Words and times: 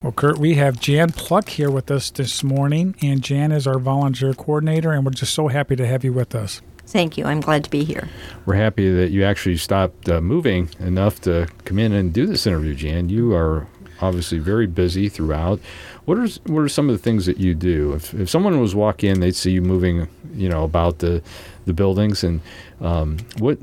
Well, 0.00 0.12
Kurt, 0.12 0.38
we 0.38 0.54
have 0.54 0.78
Jan 0.78 1.10
Pluck 1.10 1.48
here 1.48 1.72
with 1.72 1.90
us 1.90 2.08
this 2.10 2.44
morning, 2.44 2.94
and 3.02 3.20
Jan 3.20 3.50
is 3.50 3.66
our 3.66 3.80
volunteer 3.80 4.32
coordinator, 4.32 4.92
and 4.92 5.04
we're 5.04 5.10
just 5.10 5.34
so 5.34 5.48
happy 5.48 5.74
to 5.74 5.84
have 5.88 6.04
you 6.04 6.12
with 6.12 6.36
us. 6.36 6.62
Thank 6.86 7.18
you. 7.18 7.24
I'm 7.24 7.40
glad 7.40 7.64
to 7.64 7.70
be 7.70 7.82
here. 7.82 8.08
We're 8.46 8.54
happy 8.54 8.88
that 8.92 9.10
you 9.10 9.24
actually 9.24 9.56
stopped 9.56 10.08
uh, 10.08 10.20
moving 10.20 10.70
enough 10.78 11.20
to 11.22 11.48
come 11.64 11.80
in 11.80 11.92
and 11.92 12.12
do 12.12 12.26
this 12.26 12.46
interview, 12.46 12.76
Jan. 12.76 13.08
You 13.08 13.34
are 13.34 13.66
obviously 14.00 14.38
very 14.38 14.68
busy 14.68 15.08
throughout. 15.08 15.58
What 16.04 16.16
are 16.16 16.28
what 16.46 16.60
are 16.60 16.68
some 16.68 16.88
of 16.88 16.96
the 16.96 17.02
things 17.02 17.26
that 17.26 17.38
you 17.38 17.56
do? 17.56 17.94
If, 17.94 18.14
if 18.14 18.30
someone 18.30 18.60
was 18.60 18.76
walk 18.76 19.02
in, 19.02 19.18
they'd 19.18 19.34
see 19.34 19.50
you 19.50 19.62
moving, 19.62 20.06
you 20.32 20.48
know, 20.48 20.62
about 20.62 21.00
the 21.00 21.24
the 21.66 21.72
buildings, 21.72 22.22
and 22.22 22.40
um, 22.80 23.18
what 23.38 23.58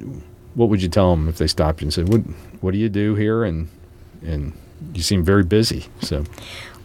what 0.55 0.67
would 0.67 0.81
you 0.81 0.89
tell 0.89 1.11
them 1.11 1.29
if 1.29 1.38
they 1.38 1.47
stopped 1.47 1.79
you 1.79 1.86
and 1.86 1.93
said, 1.93 2.09
"What 2.09 2.23
what 2.59 2.71
do 2.71 2.77
you 2.77 2.89
do 2.89 3.15
here?" 3.15 3.45
and 3.45 3.70
and 4.21 4.52
you 4.93 5.02
seem 5.02 5.24
very 5.24 5.43
busy. 5.43 5.86
So, 6.02 6.24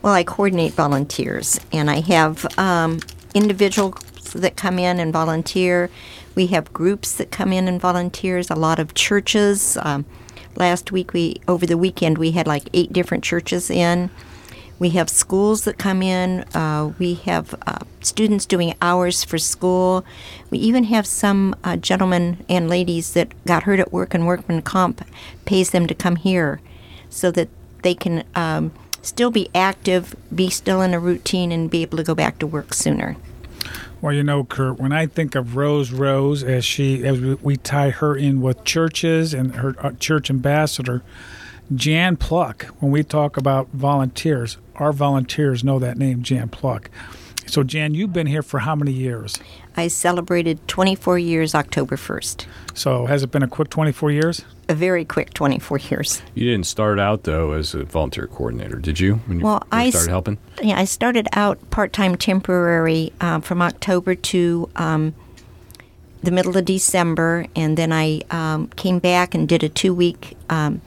well, 0.03 0.13
I 0.13 0.25
coordinate 0.25 0.73
volunteers, 0.73 1.61
and 1.73 1.91
I 1.91 2.01
have 2.01 2.47
um, 2.59 3.01
individuals 3.35 4.03
that 4.35 4.57
come 4.57 4.79
in 4.79 4.99
and 5.01 5.13
volunteer. 5.13 5.91
We 6.35 6.47
have 6.49 6.73
groups 6.73 7.15
that 7.15 7.31
come 7.31 7.53
in 7.53 7.69
and 7.69 7.81
volunteers. 7.81 8.51
A 8.51 8.55
lot 8.55 8.79
of 8.79 8.95
churches. 8.95 9.77
Um, 9.83 10.05
last 10.57 10.93
week, 10.93 11.13
we 11.13 11.41
over 11.49 11.67
the 11.67 11.79
weekend, 11.79 12.19
we 12.19 12.33
had 12.33 12.47
like 12.47 12.69
eight 12.73 12.93
different 12.93 13.25
churches 13.25 13.71
in. 13.71 14.11
We 14.79 14.91
have 14.91 15.11
schools 15.11 15.65
that 15.65 15.77
come 15.77 16.03
in. 16.03 16.41
Uh, 16.55 16.95
we 16.99 17.15
have 17.15 17.55
uh, 17.67 17.81
students 18.01 18.47
doing 18.47 18.75
hours 18.81 19.23
for 19.23 19.37
school. 19.37 20.07
We 20.51 20.59
even 20.59 20.85
have 20.85 21.07
some 21.07 21.55
uh, 21.63 21.77
gentlemen 21.77 22.45
and 22.49 22.71
ladies 22.71 23.13
that 23.13 23.33
got 23.45 23.65
hurt 23.65 23.79
at 23.79 23.93
work 23.93 24.15
and 24.15 24.27
workman 24.27 24.63
comp 24.63 25.05
pays 25.45 25.71
them 25.71 25.87
to 25.87 25.95
come 25.95 26.17
here 26.17 26.63
so 27.11 27.31
that 27.33 27.51
they 27.83 27.95
can 27.95 28.25
um, 28.35 28.73
still 29.03 29.31
be 29.31 29.49
active, 29.55 30.15
be 30.35 30.51
still 30.51 30.83
in 30.83 30.95
a 30.95 31.01
routine, 31.01 31.53
and 31.53 31.71
be 31.71 31.83
able 31.83 31.99
to 31.99 32.05
go 32.05 32.15
back 32.15 32.39
to 32.39 32.47
work 32.47 32.75
sooner. 32.75 33.17
Well, 34.01 34.15
you 34.15 34.23
know, 34.23 34.45
Kurt, 34.45 34.79
when 34.79 34.93
I 34.93 35.07
think 35.07 35.35
of 35.35 35.57
Rose 35.57 35.93
Rose, 35.93 36.43
as 36.43 36.65
she 36.65 37.05
as 37.05 37.21
we 37.21 37.57
tie 37.57 37.91
her 37.91 38.17
in 38.17 38.41
with 38.41 38.65
churches 38.65 39.35
and 39.35 39.57
her 39.57 39.75
uh, 39.79 39.93
church 39.93 40.31
ambassador, 40.31 41.03
Jan 41.75 42.17
Pluck. 42.17 42.65
When 42.81 42.91
we 42.91 43.05
talk 43.05 43.37
about 43.37 43.69
volunteers, 43.69 44.57
our 44.77 44.93
volunteers 44.93 45.63
know 45.63 45.79
that 45.79 45.99
name, 45.99 46.23
Jan 46.23 46.49
Pluck. 46.49 46.91
So, 47.47 47.63
Jan, 47.63 47.95
you've 47.95 48.13
been 48.13 48.27
here 48.27 48.43
for 48.43 48.61
how 48.61 48.75
many 48.75 48.93
years? 48.93 49.39
I 49.81 49.89
celebrated 49.89 50.69
24 50.69 51.19
years 51.19 51.55
October 51.55 51.97
1st. 51.97 52.45
So, 52.75 53.07
has 53.07 53.23
it 53.23 53.31
been 53.31 53.43
a 53.43 53.49
quick 53.49 53.71
24 53.71 54.11
years? 54.11 54.45
A 54.69 54.75
very 54.75 55.07
quick 55.07 55.33
24 55.33 55.79
years. 55.79 56.23
You 56.35 56.51
didn't 56.51 56.67
start 56.67 57.01
out, 57.01 57.23
though, 57.23 57.53
as 57.53 57.73
a 57.73 57.85
volunteer 57.85 58.27
coordinator, 58.27 58.77
did 58.77 59.01
you? 59.01 59.15
When 59.27 59.41
you 59.41 59.45
well, 59.47 59.67
I 59.73 59.89
started 59.89 60.11
helping? 60.11 60.39
Yeah, 60.63 60.79
I 60.79 60.85
started 60.85 61.29
out 61.33 61.71
part 61.71 61.95
time 61.95 62.17
temporary 62.17 63.15
uh, 63.23 63.41
from 63.41 63.63
October 63.63 64.15
to 64.15 64.69
um, 64.77 65.15
the 66.23 66.31
middle 66.31 66.55
of 66.59 66.67
December, 66.67 67.47
and 67.57 67.79
then 67.79 67.91
I 67.91 68.21
um, 68.31 68.69
came 68.77 68.99
back 68.99 69.35
and 69.35 69.49
did 69.49 69.65
a 69.65 69.71
two 69.71 69.95
week 69.95 70.37
um, 70.51 70.83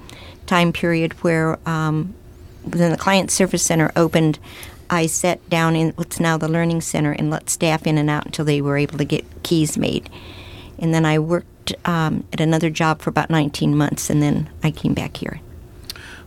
time 0.45 0.71
period 0.71 1.13
where 1.23 1.57
um, 1.67 2.13
then 2.63 2.91
the 2.91 2.97
Client 2.97 3.31
Service 3.31 3.63
Center 3.63 3.91
opened 3.95 4.37
I 4.93 5.07
sat 5.07 5.49
down 5.49 5.75
in 5.75 5.89
what's 5.91 6.19
now 6.19 6.37
the 6.37 6.47
Learning 6.47 6.79
Center 6.79 7.13
and 7.13 7.31
let 7.31 7.49
staff 7.49 7.87
in 7.87 7.97
and 7.97 8.11
out 8.11 8.27
until 8.27 8.45
they 8.45 8.61
were 8.61 8.77
able 8.77 8.99
to 8.99 9.05
get 9.05 9.25
keys 9.41 9.75
made. 9.75 10.07
And 10.77 10.93
then 10.93 11.03
I 11.03 11.17
worked 11.17 11.73
um, 11.83 12.25
at 12.31 12.39
another 12.39 12.69
job 12.69 13.01
for 13.01 13.09
about 13.09 13.31
19 13.31 13.75
months, 13.75 14.11
and 14.11 14.21
then 14.21 14.51
I 14.61 14.69
came 14.69 14.93
back 14.93 15.17
here. 15.17 15.41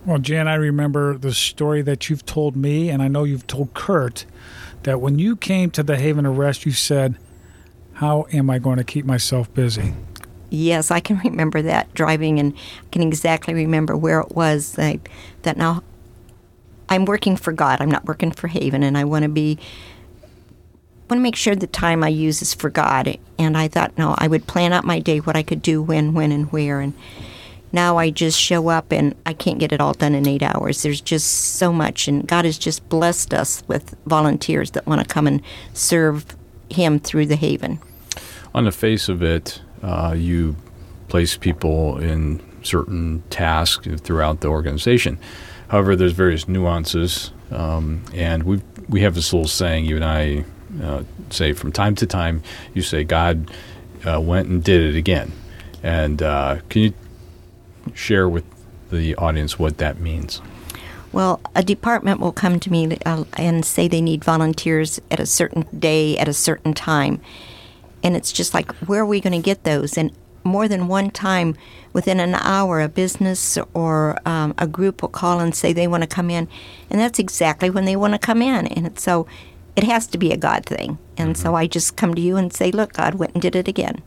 Well, 0.04 0.18
Jan, 0.18 0.48
I 0.48 0.54
remember 0.54 1.16
the 1.16 1.32
story 1.32 1.80
that 1.82 2.10
you've 2.10 2.26
told 2.26 2.56
me, 2.56 2.90
and 2.90 3.02
I 3.02 3.08
know 3.08 3.22
you've 3.22 3.46
told 3.46 3.72
Kurt, 3.72 4.26
that 4.82 5.00
when 5.00 5.20
you 5.20 5.36
came 5.36 5.70
to 5.70 5.84
the 5.84 5.96
Haven 5.96 6.26
of 6.26 6.36
Rest, 6.36 6.66
you 6.66 6.72
said, 6.72 7.16
How 7.94 8.26
am 8.32 8.50
I 8.50 8.58
going 8.58 8.78
to 8.78 8.84
keep 8.84 9.04
myself 9.04 9.52
busy? 9.54 9.94
Yes, 10.50 10.90
I 10.90 10.98
can 10.98 11.18
remember 11.18 11.62
that 11.62 11.94
driving, 11.94 12.40
and 12.40 12.52
I 12.52 12.88
can 12.90 13.02
exactly 13.02 13.54
remember 13.54 13.96
where 13.96 14.18
it 14.18 14.32
was 14.32 14.72
that, 14.72 14.98
that 15.42 15.56
now 15.56 15.84
I'm 16.88 17.04
working 17.04 17.36
for 17.36 17.52
God. 17.52 17.80
I'm 17.80 17.90
not 17.90 18.04
working 18.04 18.30
for 18.30 18.48
Haven, 18.48 18.82
and 18.82 18.96
I 18.96 19.04
want 19.04 19.24
to 19.24 19.28
be 19.28 19.58
want 21.08 21.20
to 21.20 21.22
make 21.22 21.36
sure 21.36 21.54
the 21.54 21.68
time 21.68 22.02
I 22.02 22.08
use 22.08 22.42
is 22.42 22.52
for 22.52 22.68
God. 22.68 23.16
And 23.38 23.56
I 23.56 23.68
thought, 23.68 23.96
no, 23.96 24.14
I 24.18 24.26
would 24.26 24.46
plan 24.46 24.72
out 24.72 24.84
my 24.84 24.98
day, 24.98 25.18
what 25.18 25.36
I 25.36 25.42
could 25.42 25.62
do, 25.62 25.80
when, 25.80 26.14
when, 26.14 26.32
and 26.32 26.50
where. 26.50 26.80
And 26.80 26.94
now 27.70 27.96
I 27.96 28.10
just 28.10 28.40
show 28.40 28.68
up, 28.68 28.92
and 28.92 29.14
I 29.24 29.32
can't 29.32 29.58
get 29.58 29.72
it 29.72 29.80
all 29.80 29.92
done 29.92 30.14
in 30.14 30.26
eight 30.26 30.42
hours. 30.42 30.82
There's 30.82 31.00
just 31.00 31.56
so 31.56 31.72
much, 31.72 32.08
and 32.08 32.26
God 32.26 32.44
has 32.44 32.58
just 32.58 32.88
blessed 32.88 33.32
us 33.34 33.62
with 33.68 33.96
volunteers 34.06 34.72
that 34.72 34.86
want 34.86 35.00
to 35.00 35.06
come 35.06 35.26
and 35.26 35.42
serve 35.74 36.36
Him 36.70 36.98
through 36.98 37.26
the 37.26 37.36
Haven. 37.36 37.78
On 38.54 38.64
the 38.64 38.72
face 38.72 39.08
of 39.08 39.22
it, 39.22 39.60
uh, 39.82 40.14
you 40.16 40.56
place 41.08 41.36
people 41.36 41.98
in 41.98 42.42
certain 42.64 43.22
tasks 43.30 43.86
throughout 44.00 44.40
the 44.40 44.48
organization. 44.48 45.18
However, 45.68 45.96
there's 45.96 46.12
various 46.12 46.48
nuances, 46.48 47.32
um, 47.50 48.02
and 48.14 48.44
we 48.44 48.60
we 48.88 49.00
have 49.00 49.14
this 49.14 49.32
little 49.32 49.48
saying 49.48 49.84
you 49.84 49.96
and 49.96 50.04
I 50.04 50.44
uh, 50.82 51.02
say 51.30 51.52
from 51.52 51.72
time 51.72 51.94
to 51.96 52.06
time. 52.06 52.42
You 52.74 52.82
say 52.82 53.04
God 53.04 53.50
uh, 54.06 54.20
went 54.20 54.48
and 54.48 54.62
did 54.62 54.94
it 54.94 54.96
again, 54.96 55.32
and 55.82 56.22
uh, 56.22 56.58
can 56.68 56.82
you 56.82 56.94
share 57.94 58.28
with 58.28 58.44
the 58.90 59.14
audience 59.16 59.58
what 59.58 59.78
that 59.78 60.00
means? 60.00 60.40
Well, 61.12 61.40
a 61.54 61.62
department 61.62 62.20
will 62.20 62.32
come 62.32 62.60
to 62.60 62.70
me 62.70 62.98
uh, 63.06 63.24
and 63.34 63.64
say 63.64 63.88
they 63.88 64.02
need 64.02 64.22
volunteers 64.22 65.00
at 65.10 65.18
a 65.18 65.26
certain 65.26 65.64
day 65.78 66.18
at 66.18 66.28
a 66.28 66.34
certain 66.34 66.74
time. 66.74 67.20
And 68.02 68.14
it's 68.16 68.30
just 68.32 68.52
like, 68.52 68.70
where 68.80 69.00
are 69.00 69.06
we 69.06 69.20
going 69.20 69.32
to 69.32 69.42
get 69.42 69.64
those? 69.64 69.96
And 69.96 70.12
more 70.46 70.68
than 70.68 70.88
one 70.88 71.10
time 71.10 71.56
within 71.92 72.20
an 72.20 72.34
hour, 72.34 72.80
a 72.80 72.88
business 72.88 73.58
or 73.74 74.18
um, 74.26 74.54
a 74.58 74.66
group 74.66 75.02
will 75.02 75.08
call 75.08 75.40
and 75.40 75.54
say 75.54 75.72
they 75.72 75.86
want 75.86 76.02
to 76.02 76.06
come 76.06 76.30
in, 76.30 76.48
and 76.90 77.00
that's 77.00 77.18
exactly 77.18 77.70
when 77.70 77.84
they 77.84 77.96
want 77.96 78.14
to 78.14 78.18
come 78.18 78.42
in. 78.42 78.66
And 78.68 78.98
so 78.98 79.26
it 79.76 79.84
has 79.84 80.06
to 80.08 80.18
be 80.18 80.32
a 80.32 80.36
God 80.36 80.64
thing. 80.64 80.98
And 81.16 81.34
mm-hmm. 81.34 81.42
so 81.42 81.54
I 81.54 81.66
just 81.66 81.96
come 81.96 82.14
to 82.14 82.20
you 82.20 82.36
and 82.36 82.52
say, 82.52 82.70
look, 82.70 82.94
God 82.94 83.16
went 83.16 83.34
and 83.34 83.42
did 83.42 83.54
it 83.54 83.68
again. 83.68 84.02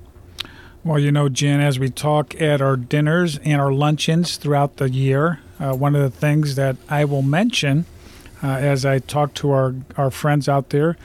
Well, 0.83 0.97
you 0.97 1.11
know, 1.11 1.29
Jen, 1.29 1.59
as 1.59 1.77
we 1.77 1.89
talk 1.89 2.39
at 2.41 2.61
our 2.61 2.77
dinners 2.77 3.37
and 3.39 3.59
our 3.59 3.71
luncheons 3.71 4.37
throughout 4.37 4.77
the 4.77 4.89
year, 4.89 5.39
uh, 5.59 5.73
one 5.73 5.95
of 5.95 6.01
the 6.01 6.17
things 6.17 6.55
that 6.55 6.77
I 6.89 7.05
will 7.05 7.21
mention 7.21 7.85
uh, 8.41 8.47
as 8.47 8.85
I 8.85 8.99
talk 8.99 9.33
to 9.35 9.51
our, 9.51 9.75
our 9.97 10.09
friends 10.09 10.47
out 10.47 10.69
there 10.69 10.97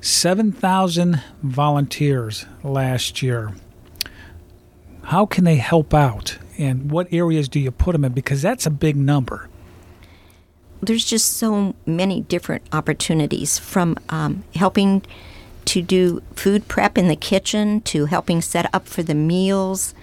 7,000 0.00 1.20
volunteers 1.42 2.46
last 2.62 3.22
year 3.22 3.54
how 5.08 5.24
can 5.24 5.44
they 5.44 5.56
help 5.56 5.94
out? 5.94 6.36
And 6.58 6.90
what 6.90 7.10
areas 7.10 7.48
do 7.48 7.58
you 7.58 7.70
put 7.70 7.92
them 7.92 8.04
in? 8.04 8.12
Because 8.12 8.42
that's 8.42 8.66
a 8.66 8.70
big 8.70 8.94
number. 8.94 9.48
There's 10.82 11.06
just 11.06 11.38
so 11.38 11.74
many 11.86 12.20
different 12.20 12.62
opportunities 12.72 13.58
from 13.58 13.96
um, 14.10 14.44
helping 14.54 15.02
to 15.64 15.80
do 15.80 16.22
food 16.34 16.68
prep 16.68 16.98
in 16.98 17.08
the 17.08 17.16
kitchen 17.16 17.80
to 17.82 18.04
helping 18.04 18.42
set 18.42 18.72
up 18.74 18.86
for 18.86 19.02
the 19.02 19.14
meals 19.14 19.94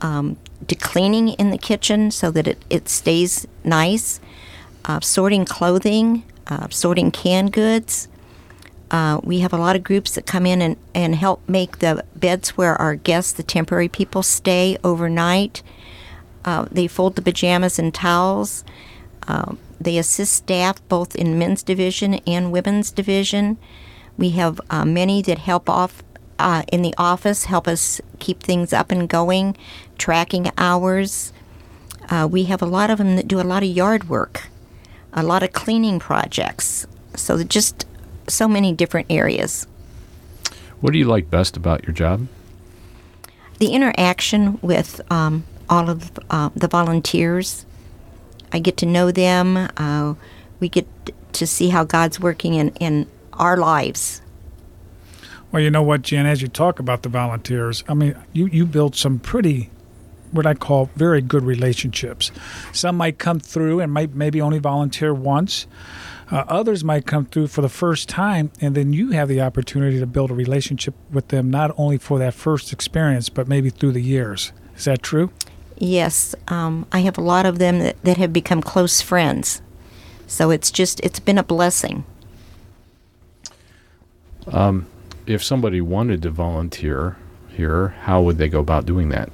um, 0.00 0.36
to 0.68 0.76
cleaning 0.76 1.30
in 1.30 1.50
the 1.50 1.58
kitchen 1.58 2.12
so 2.12 2.30
that 2.30 2.46
it, 2.46 2.64
it 2.70 2.88
stays 2.88 3.48
nice 3.64 4.20
uh, 4.84 5.00
sorting 5.00 5.44
clothing 5.44 6.22
uh, 6.46 6.68
sorting 6.70 7.10
canned 7.10 7.52
goods 7.52 8.06
uh, 8.90 9.20
we 9.24 9.40
have 9.40 9.52
a 9.52 9.56
lot 9.56 9.76
of 9.76 9.82
groups 9.82 10.14
that 10.14 10.26
come 10.26 10.46
in 10.46 10.62
and, 10.62 10.76
and 10.94 11.14
help 11.14 11.46
make 11.48 11.78
the 11.78 12.04
beds 12.14 12.50
where 12.50 12.76
our 12.76 12.94
guests, 12.94 13.32
the 13.32 13.42
temporary 13.42 13.88
people, 13.88 14.22
stay 14.22 14.78
overnight. 14.84 15.62
Uh, 16.44 16.66
they 16.70 16.86
fold 16.86 17.16
the 17.16 17.22
pajamas 17.22 17.78
and 17.78 17.92
towels. 17.92 18.64
Uh, 19.26 19.56
they 19.80 19.98
assist 19.98 20.32
staff 20.32 20.80
both 20.88 21.16
in 21.16 21.38
men's 21.38 21.62
division 21.62 22.14
and 22.26 22.52
women's 22.52 22.92
division. 22.92 23.58
We 24.16 24.30
have 24.30 24.60
uh, 24.70 24.84
many 24.84 25.20
that 25.22 25.38
help 25.38 25.68
off 25.68 26.02
uh, 26.38 26.62
in 26.72 26.82
the 26.82 26.94
office, 26.96 27.46
help 27.46 27.66
us 27.66 28.00
keep 28.20 28.40
things 28.40 28.72
up 28.72 28.92
and 28.92 29.08
going, 29.08 29.56
tracking 29.98 30.50
hours. 30.56 31.32
We 32.28 32.44
have 32.44 32.62
a 32.62 32.66
lot 32.66 32.88
of 32.88 32.98
them 32.98 33.16
that 33.16 33.26
do 33.26 33.40
a 33.40 33.42
lot 33.42 33.64
of 33.64 33.68
yard 33.68 34.08
work, 34.08 34.48
a 35.12 35.24
lot 35.24 35.42
of 35.42 35.52
cleaning 35.52 35.98
projects. 35.98 36.86
So 37.16 37.42
just 37.42 37.84
so 38.28 38.48
many 38.48 38.72
different 38.72 39.06
areas. 39.10 39.66
What 40.80 40.92
do 40.92 40.98
you 40.98 41.06
like 41.06 41.30
best 41.30 41.56
about 41.56 41.84
your 41.84 41.94
job? 41.94 42.26
The 43.58 43.68
interaction 43.68 44.58
with 44.60 45.00
um, 45.10 45.44
all 45.68 45.88
of 45.88 46.10
uh, 46.30 46.50
the 46.54 46.68
volunteers. 46.68 47.64
I 48.52 48.58
get 48.58 48.76
to 48.78 48.86
know 48.86 49.10
them. 49.10 49.56
Uh, 49.76 50.14
we 50.60 50.68
get 50.68 50.86
to 51.32 51.46
see 51.46 51.70
how 51.70 51.84
God's 51.84 52.20
working 52.20 52.54
in, 52.54 52.70
in 52.76 53.06
our 53.32 53.56
lives. 53.56 54.22
Well, 55.52 55.62
you 55.62 55.70
know 55.70 55.82
what, 55.82 56.02
Jen, 56.02 56.26
as 56.26 56.42
you 56.42 56.48
talk 56.48 56.78
about 56.78 57.02
the 57.02 57.08
volunteers, 57.08 57.82
I 57.88 57.94
mean, 57.94 58.16
you, 58.32 58.46
you 58.46 58.66
built 58.66 58.96
some 58.96 59.18
pretty 59.18 59.70
what 60.32 60.46
I 60.46 60.54
call 60.54 60.90
very 60.96 61.20
good 61.20 61.44
relationships. 61.44 62.30
Some 62.72 62.96
might 62.96 63.18
come 63.18 63.40
through 63.40 63.80
and 63.80 63.92
might 63.92 64.14
maybe 64.14 64.40
only 64.40 64.58
volunteer 64.58 65.14
once. 65.14 65.66
Uh, 66.30 66.44
others 66.48 66.82
might 66.82 67.06
come 67.06 67.24
through 67.24 67.46
for 67.46 67.62
the 67.62 67.68
first 67.68 68.08
time, 68.08 68.50
and 68.60 68.74
then 68.74 68.92
you 68.92 69.12
have 69.12 69.28
the 69.28 69.40
opportunity 69.40 70.00
to 70.00 70.06
build 70.06 70.30
a 70.30 70.34
relationship 70.34 70.94
with 71.12 71.28
them 71.28 71.50
not 71.50 71.72
only 71.76 71.98
for 71.98 72.18
that 72.18 72.34
first 72.34 72.72
experience, 72.72 73.28
but 73.28 73.46
maybe 73.46 73.70
through 73.70 73.92
the 73.92 74.02
years. 74.02 74.52
Is 74.76 74.86
that 74.86 75.02
true? 75.02 75.30
Yes, 75.78 76.34
um, 76.48 76.86
I 76.90 77.00
have 77.00 77.16
a 77.16 77.20
lot 77.20 77.46
of 77.46 77.58
them 77.58 77.78
that, 77.78 78.02
that 78.02 78.16
have 78.16 78.32
become 78.32 78.60
close 78.60 79.00
friends. 79.00 79.62
So 80.26 80.50
it's 80.50 80.72
just, 80.72 80.98
it's 81.00 81.20
been 81.20 81.38
a 81.38 81.44
blessing. 81.44 82.04
Um, 84.48 84.86
if 85.26 85.44
somebody 85.44 85.80
wanted 85.80 86.22
to 86.22 86.30
volunteer 86.30 87.16
here, 87.50 87.88
how 88.02 88.22
would 88.22 88.38
they 88.38 88.48
go 88.48 88.60
about 88.60 88.86
doing 88.86 89.10
that? 89.10 89.30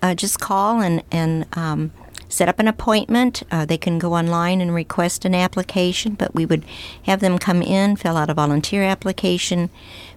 Uh, 0.00 0.14
just 0.14 0.40
call 0.40 0.80
and, 0.80 1.02
and 1.10 1.46
um, 1.54 1.90
set 2.28 2.48
up 2.48 2.58
an 2.58 2.68
appointment. 2.68 3.42
Uh, 3.50 3.64
they 3.64 3.78
can 3.78 3.98
go 3.98 4.14
online 4.14 4.60
and 4.60 4.74
request 4.74 5.24
an 5.24 5.34
application, 5.34 6.14
but 6.14 6.34
we 6.34 6.46
would 6.46 6.64
have 7.04 7.20
them 7.20 7.38
come 7.38 7.62
in, 7.62 7.96
fill 7.96 8.16
out 8.16 8.30
a 8.30 8.34
volunteer 8.34 8.82
application. 8.82 9.70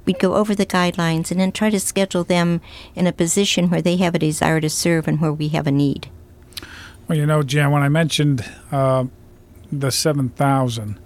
We'd 0.05 0.19
go 0.19 0.35
over 0.35 0.53
the 0.53 0.65
guidelines 0.65 1.31
and 1.31 1.39
then 1.39 1.51
try 1.51 1.69
to 1.69 1.79
schedule 1.79 2.23
them 2.23 2.61
in 2.95 3.07
a 3.07 3.13
position 3.13 3.69
where 3.69 3.81
they 3.81 3.97
have 3.97 4.15
a 4.15 4.19
desire 4.19 4.59
to 4.61 4.69
serve 4.69 5.07
and 5.07 5.19
where 5.19 5.33
we 5.33 5.49
have 5.49 5.67
a 5.67 5.71
need. 5.71 6.09
Well, 7.07 7.17
you 7.17 7.25
know, 7.25 7.43
Jan, 7.43 7.71
when 7.71 7.83
I 7.83 7.89
mentioned 7.89 8.45
uh, 8.71 9.05
the 9.71 9.91
7,000 9.91 10.99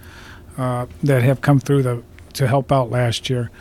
uh, 0.57 0.85
that 1.03 1.23
have 1.23 1.41
come 1.41 1.59
through 1.59 1.83
the, 1.83 2.03
to 2.33 2.47
help 2.47 2.71
out 2.71 2.89
last 2.89 3.29
year, 3.29 3.51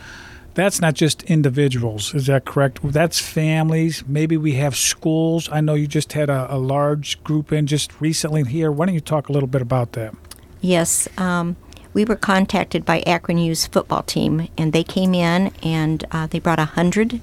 that's 0.55 0.81
not 0.81 0.93
just 0.93 1.23
individuals. 1.23 2.15
Is 2.15 2.25
that 2.27 2.45
correct? 2.45 2.79
That's 2.83 3.19
families. 3.19 4.03
Maybe 4.07 4.37
we 4.37 4.53
have 4.53 4.75
schools. 4.75 5.49
I 5.51 5.61
know 5.61 5.73
you 5.75 5.85
just 5.85 6.13
had 6.13 6.29
a, 6.29 6.53
a 6.53 6.57
large 6.57 7.23
group 7.23 7.51
in 7.51 7.67
just 7.67 8.01
recently 8.01 8.43
here. 8.43 8.71
Why 8.71 8.87
don't 8.87 8.95
you 8.95 9.01
talk 9.01 9.29
a 9.29 9.33
little 9.33 9.47
bit 9.47 9.61
about 9.61 9.91
that? 9.91 10.15
Yes. 10.61 11.07
Um, 11.17 11.57
we 11.93 12.05
were 12.05 12.15
contacted 12.15 12.85
by 12.85 13.01
Akron 13.01 13.37
U's 13.37 13.67
football 13.67 14.03
team, 14.03 14.49
and 14.57 14.73
they 14.73 14.83
came 14.83 15.13
in 15.13 15.51
and 15.61 16.03
uh, 16.11 16.27
they 16.27 16.39
brought 16.39 16.59
a 16.59 16.65
hundred 16.65 17.21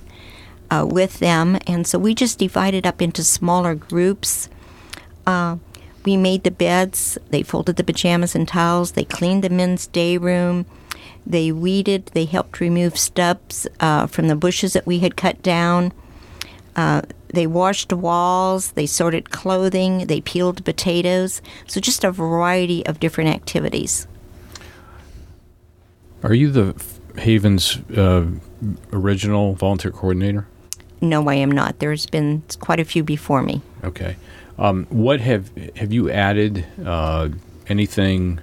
uh, 0.70 0.86
with 0.88 1.18
them, 1.18 1.58
and 1.66 1.86
so 1.86 1.98
we 1.98 2.14
just 2.14 2.38
divided 2.38 2.86
up 2.86 3.02
into 3.02 3.22
smaller 3.22 3.74
groups. 3.74 4.48
Uh, 5.26 5.56
we 6.04 6.16
made 6.16 6.44
the 6.44 6.50
beds. 6.50 7.18
They 7.30 7.42
folded 7.42 7.76
the 7.76 7.84
pajamas 7.84 8.34
and 8.34 8.48
towels. 8.48 8.92
They 8.92 9.04
cleaned 9.04 9.44
the 9.44 9.50
men's 9.50 9.86
day 9.86 10.16
room. 10.16 10.64
They 11.26 11.52
weeded. 11.52 12.06
They 12.06 12.24
helped 12.24 12.60
remove 12.60 12.98
stubs 12.98 13.66
uh, 13.80 14.06
from 14.06 14.28
the 14.28 14.36
bushes 14.36 14.72
that 14.72 14.86
we 14.86 14.98
had 14.98 15.16
cut 15.16 15.42
down. 15.42 15.92
Uh, 16.74 17.02
they 17.28 17.46
washed 17.46 17.92
walls. 17.92 18.72
They 18.72 18.86
sorted 18.86 19.30
clothing. 19.30 20.06
They 20.06 20.20
peeled 20.20 20.64
potatoes. 20.64 21.42
So 21.66 21.80
just 21.80 22.04
a 22.04 22.10
variety 22.10 22.84
of 22.86 23.00
different 23.00 23.30
activities. 23.30 24.06
Are 26.22 26.34
you 26.34 26.50
the 26.50 26.84
Havens 27.18 27.78
uh, 27.96 28.26
original 28.92 29.54
volunteer 29.54 29.90
coordinator? 29.90 30.46
No, 31.00 31.28
I 31.28 31.34
am 31.34 31.50
not. 31.50 31.80
There's 31.80 32.06
been 32.06 32.42
quite 32.60 32.78
a 32.78 32.84
few 32.84 33.02
before 33.02 33.42
me. 33.42 33.60
Okay. 33.82 34.16
Um, 34.58 34.86
what 34.88 35.20
have 35.20 35.50
have 35.76 35.92
you 35.92 36.10
added? 36.10 36.64
Uh, 36.84 37.30
anything? 37.66 38.40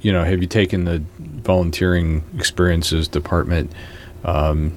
You 0.00 0.12
know, 0.12 0.24
have 0.24 0.40
you 0.40 0.46
taken 0.46 0.84
the 0.84 1.02
volunteering 1.18 2.24
experiences 2.36 3.08
department 3.08 3.72
um, 4.24 4.72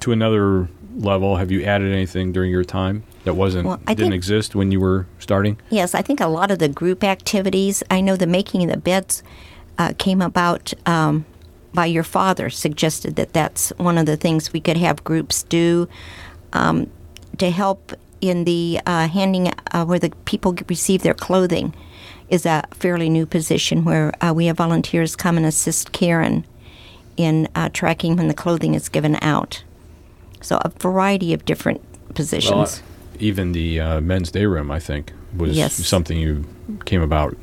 to 0.00 0.12
another 0.12 0.68
level? 0.96 1.36
Have 1.36 1.50
you 1.50 1.62
added 1.64 1.92
anything 1.92 2.32
during 2.32 2.50
your 2.50 2.64
time 2.64 3.04
that 3.24 3.34
wasn't 3.34 3.66
Well, 3.66 3.76
didn't 3.86 3.98
think- 3.98 4.14
exist 4.14 4.54
when 4.54 4.72
you 4.72 4.80
were 4.80 5.06
starting? 5.18 5.58
Yes, 5.70 5.94
I 5.94 6.02
think 6.02 6.20
a 6.20 6.26
lot 6.26 6.50
of 6.50 6.58
the 6.58 6.68
group 6.68 7.04
activities, 7.04 7.82
I 7.90 8.00
know 8.00 8.16
the 8.16 8.26
making 8.26 8.64
of 8.64 8.70
the 8.70 8.76
beds 8.76 9.22
uh, 9.78 9.92
came 9.98 10.20
about 10.22 10.72
um, 10.84 11.26
by 11.72 11.86
your 11.86 12.04
father, 12.04 12.50
suggested 12.50 13.16
that 13.16 13.32
that's 13.32 13.70
one 13.76 13.98
of 13.98 14.06
the 14.06 14.16
things 14.16 14.52
we 14.52 14.60
could 14.60 14.78
have 14.78 15.04
groups 15.04 15.42
do 15.44 15.88
um, 16.54 16.90
to 17.38 17.50
help 17.50 17.92
in 18.20 18.44
the 18.44 18.80
uh, 18.86 19.06
handing 19.06 19.52
uh, 19.72 19.84
where 19.84 19.98
the 19.98 20.10
people 20.24 20.56
receive 20.68 21.02
their 21.02 21.14
clothing 21.14 21.74
is 22.28 22.44
a 22.46 22.64
fairly 22.72 23.08
new 23.08 23.26
position 23.26 23.84
where 23.84 24.12
uh, 24.24 24.32
we 24.34 24.46
have 24.46 24.56
volunteers 24.56 25.14
come 25.16 25.36
and 25.36 25.46
assist 25.46 25.92
Karen 25.92 26.44
in 27.16 27.48
uh, 27.54 27.68
tracking 27.72 28.16
when 28.16 28.28
the 28.28 28.34
clothing 28.34 28.74
is 28.74 28.88
given 28.88 29.16
out. 29.22 29.62
So 30.40 30.58
a 30.62 30.68
variety 30.70 31.32
of 31.32 31.44
different 31.44 31.80
positions. 32.14 32.82
even 33.18 33.52
the 33.52 33.80
uh, 33.80 34.00
men's 34.00 34.30
day 34.30 34.44
room, 34.44 34.70
I 34.70 34.78
think, 34.80 35.12
was 35.36 35.56
Yes. 35.56 35.74
something 35.86 36.18
you 36.18 36.44
came 36.84 37.00
about 37.02 37.36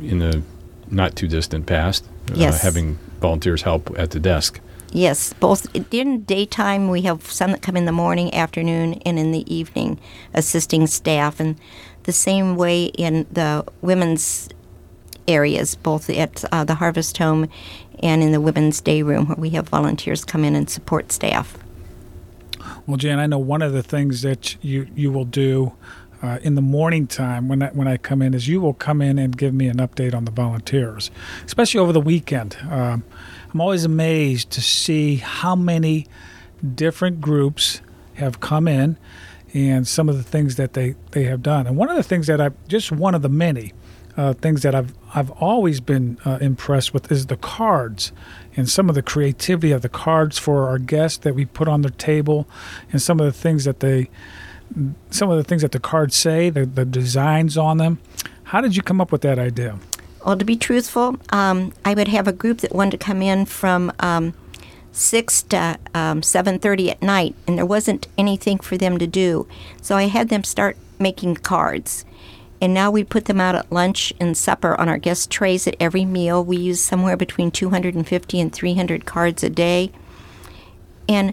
in 0.00 0.18
the 0.20 0.42
not 0.90 1.16
too 1.16 1.28
distant 1.28 1.66
past. 1.66 2.04
uh, 2.30 2.34
Yes. 2.36 2.62
having 2.62 2.98
volunteers 3.20 3.62
help 3.62 3.90
at 3.98 4.10
the 4.10 4.20
desk. 4.20 4.60
Yes, 4.92 5.34
both 5.34 5.66
in 5.92 6.22
daytime 6.22 6.88
we 6.88 7.02
have 7.02 7.30
some 7.30 7.50
that 7.52 7.60
come 7.62 7.76
in 7.76 7.84
the 7.84 7.92
morning, 7.92 8.32
afternoon, 8.34 8.94
and 9.04 9.18
in 9.18 9.32
the 9.32 9.44
evening, 9.54 9.98
assisting 10.32 10.86
staff, 10.86 11.40
and 11.40 11.56
the 12.08 12.12
same 12.12 12.56
way 12.56 12.84
in 12.84 13.26
the 13.30 13.62
women's 13.82 14.48
areas, 15.28 15.74
both 15.74 16.08
at 16.08 16.42
uh, 16.50 16.64
the 16.64 16.76
Harvest 16.76 17.18
Home 17.18 17.50
and 18.02 18.22
in 18.22 18.32
the 18.32 18.40
women's 18.40 18.80
day 18.80 19.02
room, 19.02 19.26
where 19.26 19.36
we 19.36 19.50
have 19.50 19.68
volunteers 19.68 20.24
come 20.24 20.42
in 20.42 20.56
and 20.56 20.70
support 20.70 21.12
staff. 21.12 21.58
Well, 22.86 22.96
Jan, 22.96 23.18
I 23.18 23.26
know 23.26 23.38
one 23.38 23.60
of 23.60 23.74
the 23.74 23.82
things 23.82 24.22
that 24.22 24.56
you, 24.64 24.88
you 24.96 25.12
will 25.12 25.26
do 25.26 25.74
uh, 26.22 26.38
in 26.40 26.54
the 26.54 26.62
morning 26.62 27.06
time 27.06 27.46
when 27.46 27.62
I, 27.62 27.68
when 27.72 27.86
I 27.86 27.98
come 27.98 28.22
in 28.22 28.32
is 28.32 28.48
you 28.48 28.62
will 28.62 28.72
come 28.72 29.02
in 29.02 29.18
and 29.18 29.36
give 29.36 29.52
me 29.52 29.68
an 29.68 29.76
update 29.76 30.14
on 30.14 30.24
the 30.24 30.30
volunteers, 30.30 31.10
especially 31.44 31.78
over 31.78 31.92
the 31.92 32.00
weekend. 32.00 32.56
Um, 32.70 33.04
I'm 33.52 33.60
always 33.60 33.84
amazed 33.84 34.50
to 34.52 34.62
see 34.62 35.16
how 35.16 35.54
many 35.54 36.06
different 36.74 37.20
groups 37.20 37.82
have 38.14 38.40
come 38.40 38.66
in 38.66 38.96
and 39.54 39.86
some 39.86 40.08
of 40.08 40.16
the 40.16 40.22
things 40.22 40.56
that 40.56 40.74
they, 40.74 40.94
they 41.12 41.24
have 41.24 41.42
done. 41.42 41.66
And 41.66 41.76
one 41.76 41.88
of 41.88 41.96
the 41.96 42.02
things 42.02 42.26
that 42.26 42.40
I've 42.40 42.54
just 42.68 42.92
one 42.92 43.14
of 43.14 43.22
the 43.22 43.28
many 43.28 43.72
uh, 44.16 44.32
things 44.34 44.62
that 44.62 44.74
I've 44.74 44.92
I've 45.14 45.30
always 45.30 45.80
been 45.80 46.18
uh, 46.24 46.38
impressed 46.40 46.92
with 46.92 47.10
is 47.10 47.26
the 47.26 47.36
cards 47.36 48.12
and 48.56 48.68
some 48.68 48.88
of 48.88 48.94
the 48.94 49.02
creativity 49.02 49.72
of 49.72 49.82
the 49.82 49.88
cards 49.88 50.38
for 50.38 50.68
our 50.68 50.78
guests 50.78 51.18
that 51.18 51.34
we 51.34 51.44
put 51.44 51.68
on 51.68 51.82
their 51.82 51.92
table, 51.92 52.48
and 52.92 53.00
some 53.00 53.20
of 53.20 53.26
the 53.26 53.32
things 53.32 53.64
that 53.64 53.80
they 53.80 54.10
some 55.10 55.30
of 55.30 55.36
the 55.36 55.44
things 55.44 55.62
that 55.62 55.72
the 55.72 55.80
cards 55.80 56.14
say, 56.14 56.50
the, 56.50 56.66
the 56.66 56.84
designs 56.84 57.56
on 57.56 57.78
them. 57.78 57.98
How 58.44 58.60
did 58.60 58.76
you 58.76 58.82
come 58.82 59.00
up 59.00 59.12
with 59.12 59.22
that 59.22 59.38
idea? 59.38 59.78
Well, 60.26 60.36
to 60.36 60.44
be 60.44 60.56
truthful, 60.56 61.16
um, 61.30 61.72
I 61.84 61.94
would 61.94 62.08
have 62.08 62.28
a 62.28 62.32
group 62.32 62.58
that 62.58 62.74
wanted 62.74 62.92
to 62.92 62.98
come 62.98 63.22
in 63.22 63.46
from 63.46 63.92
um, 64.00 64.34
six 64.98 65.42
to 65.44 65.78
um, 65.94 66.22
seven 66.22 66.58
thirty 66.58 66.90
at 66.90 67.00
night, 67.00 67.34
and 67.46 67.56
there 67.56 67.64
wasn't 67.66 68.08
anything 68.18 68.58
for 68.58 68.76
them 68.76 68.98
to 68.98 69.06
do. 69.06 69.46
So 69.80 69.96
I 69.96 70.08
had 70.08 70.28
them 70.28 70.44
start 70.44 70.76
making 70.98 71.36
cards, 71.36 72.04
and 72.60 72.74
now 72.74 72.90
we 72.90 73.04
put 73.04 73.26
them 73.26 73.40
out 73.40 73.54
at 73.54 73.70
lunch 73.72 74.12
and 74.20 74.36
supper 74.36 74.78
on 74.80 74.88
our 74.88 74.98
guest 74.98 75.30
trays 75.30 75.66
at 75.66 75.76
every 75.78 76.04
meal. 76.04 76.44
We 76.44 76.56
use 76.56 76.80
somewhere 76.80 77.16
between 77.16 77.50
two 77.50 77.70
hundred 77.70 77.94
and 77.94 78.06
fifty 78.06 78.40
and 78.40 78.52
three 78.52 78.74
hundred 78.74 79.06
cards 79.06 79.44
a 79.44 79.50
day, 79.50 79.92
and 81.08 81.32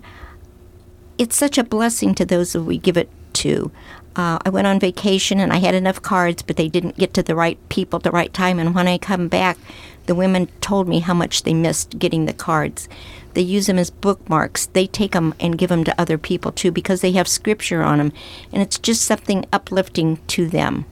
it's 1.17 1.36
such 1.36 1.57
a 1.57 1.63
blessing 1.63 2.13
to 2.15 2.25
those 2.25 2.53
that 2.53 2.63
we 2.63 2.77
give 2.77 2.98
it 2.98 3.10
to. 3.34 3.72
Uh, 4.15 4.38
I 4.45 4.50
went 4.50 4.67
on 4.67 4.79
vacation 4.79 5.41
and 5.41 5.51
I 5.51 5.57
had 5.57 5.75
enough 5.75 6.01
cards, 6.01 6.41
but 6.41 6.55
they 6.55 6.69
didn't 6.69 6.98
get 6.98 7.13
to 7.15 7.24
the 7.24 7.36
right 7.36 7.57
people 7.67 7.98
at 7.98 8.03
the 8.03 8.12
right 8.12 8.34
time. 8.34 8.60
And 8.60 8.74
when 8.74 8.88
I 8.88 8.98
come 8.98 9.27
back, 9.27 9.57
the 10.06 10.16
women 10.16 10.48
told 10.62 10.88
me 10.88 11.00
how 11.00 11.14
much 11.14 11.44
they 11.44 11.54
missed 11.54 11.98
getting 12.00 12.26
the 12.26 12.34
cards. 12.34 12.88
They 13.34 13.42
use 13.42 13.68
them 13.68 13.78
as 13.78 13.90
bookmarks. 13.90 14.68
They 14.68 14.88
take 14.88 15.12
them 15.12 15.34
and 15.40 15.58
give 15.58 15.70
them 15.70 15.84
to 15.84 16.02
other 16.02 16.18
people 16.18 16.52
too 16.52 16.72
because 16.72 17.02
they 17.02 17.12
have 17.14 17.28
scripture 17.28 17.84
on 17.84 17.98
them, 17.98 18.14
and 18.52 18.62
it's 18.62 18.80
just 18.80 19.04
something 19.04 19.46
uplifting 19.52 20.20
to 20.28 20.48
them. 20.48 20.86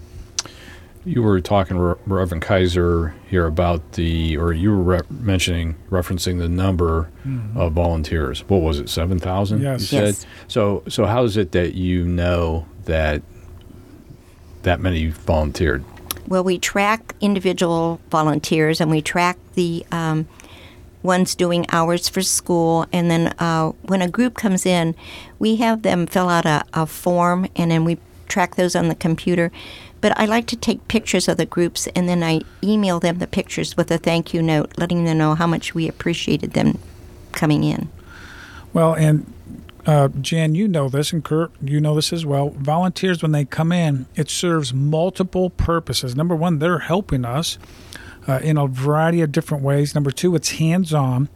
You 1.06 1.22
were 1.22 1.42
talking, 1.42 1.78
Reverend 1.78 2.44
Kaiser, 2.44 3.14
here 3.30 3.46
about 3.46 3.94
the, 3.94 4.38
or 4.38 4.54
you 4.54 4.72
were 4.72 4.84
re- 4.84 5.02
mentioning, 5.10 5.76
referencing 5.90 6.40
the 6.40 6.48
number 6.48 7.10
hmm. 7.24 7.58
of 7.58 7.74
volunteers. 7.74 8.48
What 8.48 8.62
was 8.62 8.80
it, 8.80 8.88
seven 8.88 9.20
thousand? 9.20 9.62
Yes. 9.62 9.82
You 9.82 9.88
said. 9.88 10.06
Yes. 10.06 10.26
So, 10.48 10.84
so 10.88 11.06
how 11.06 11.24
is 11.24 11.36
it 11.36 11.52
that 11.52 11.74
you 11.76 12.06
know 12.06 12.66
that 12.86 13.22
that 14.62 14.80
many 14.80 15.08
volunteered? 15.08 15.84
Well, 16.28 16.44
we 16.44 16.58
track 16.58 17.16
individual 17.22 18.00
volunteers 18.10 18.80
and 18.80 18.90
we 18.90 19.02
track 19.02 19.38
the 19.56 19.86
um, 19.92 20.28
ones 21.04 21.36
doing 21.36 21.66
hours 21.70 22.08
for 22.08 22.22
school. 22.22 22.86
And 22.92 23.12
then 23.12 23.34
uh, 23.40 23.72
when 23.84 24.02
a 24.02 24.10
group 24.10 24.36
comes 24.36 24.66
in, 24.66 24.96
we 25.38 25.58
have 25.58 25.82
them 25.82 26.08
fill 26.08 26.30
out 26.30 26.46
a, 26.46 26.64
a 26.74 26.86
form 26.86 27.48
and 27.56 27.72
then 27.72 27.84
we 27.84 27.98
track 28.28 28.56
those 28.56 28.76
on 28.76 28.88
the 28.88 28.96
computer. 28.96 29.52
But 30.02 30.18
I 30.18 30.26
like 30.26 30.48
to 30.48 30.58
take 30.58 30.88
pictures 30.88 31.28
of 31.28 31.38
the 31.38 31.46
groups 31.46 31.88
and 31.96 32.10
then 32.10 32.24
I 32.24 32.42
email 32.64 33.00
them 33.00 33.20
the 33.20 33.28
pictures 33.28 33.78
with 33.78 33.92
a 33.92 33.98
thank 33.98 34.34
you 34.34 34.42
note, 34.42 34.74
letting 34.78 35.06
them 35.06 35.18
know 35.18 35.36
how 35.36 35.48
much 35.48 35.76
we 35.76 35.88
appreciated 35.88 36.54
them 36.54 36.80
coming 37.32 37.64
in. 37.64 37.90
Well, 38.74 38.94
and 38.96 39.32
uh, 39.86 40.08
Jan, 40.22 40.56
you 40.56 40.68
know 40.68 40.88
this, 40.88 41.12
and 41.12 41.24
Kurt, 41.24 41.52
you 41.62 41.82
know 41.82 41.96
this 41.96 42.14
as 42.14 42.26
well. 42.26 42.50
Volunteers, 42.50 43.22
when 43.22 43.34
they 43.34 43.46
come 43.46 43.72
in, 43.72 44.06
it 44.16 44.30
serves 44.30 44.74
multiple 44.74 45.50
purposes. 45.50 46.16
Number 46.16 46.36
one, 46.36 46.60
they're 46.60 46.80
helping 46.80 47.26
us 47.26 47.58
uh, 48.28 48.40
in 48.42 48.58
a 48.58 48.68
variety 48.68 49.22
of 49.22 49.32
different 49.32 49.64
ways. 49.64 49.94
Number 49.94 50.12
two, 50.12 50.36
it's 50.36 50.52
hands 50.52 50.94
on. 50.94 51.30